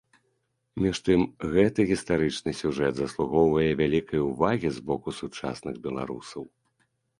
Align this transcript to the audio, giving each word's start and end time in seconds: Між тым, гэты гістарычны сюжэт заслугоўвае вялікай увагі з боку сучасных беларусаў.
Між 0.85 1.01
тым, 1.09 1.21
гэты 1.53 1.85
гістарычны 1.91 2.51
сюжэт 2.61 2.93
заслугоўвае 3.01 3.67
вялікай 3.83 4.19
увагі 4.31 4.67
з 4.81 4.85
боку 4.91 5.17
сучасных 5.21 5.75
беларусаў. 5.87 6.43